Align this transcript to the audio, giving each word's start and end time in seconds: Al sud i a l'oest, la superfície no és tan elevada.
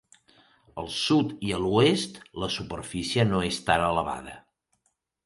Al 0.83 0.87
sud 0.99 1.35
i 1.49 1.53
a 1.57 1.59
l'oest, 1.65 2.17
la 2.45 2.49
superfície 2.55 3.27
no 3.33 3.43
és 3.51 3.61
tan 3.69 3.85
elevada. 3.91 4.35